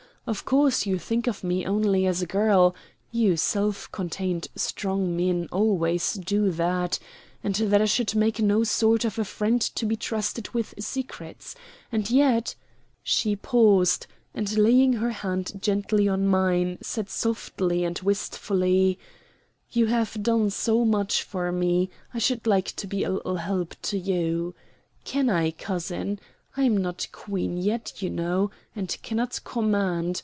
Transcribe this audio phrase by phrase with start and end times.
[0.27, 2.75] Of course you think of me only as a girl
[3.11, 6.99] you self contained strong men always do that
[7.43, 11.55] and that I should make no sort of a friend to be trusted with secrets.
[11.91, 12.53] And yet"
[13.03, 18.99] she paused, and laying her hand gently on mine said softly and wistfully,
[19.71, 23.73] "you have done so much for me I should like to be a little help
[23.81, 24.53] to you.
[25.03, 26.19] Can I, cousin?
[26.57, 30.19] I'm not Queen yet, you know, and cannot command.